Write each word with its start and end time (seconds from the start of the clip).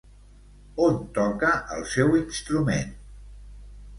On 0.85 0.95
toca 1.17 1.51
el 1.77 1.85
seu 1.91 2.17
instrument? 2.21 2.97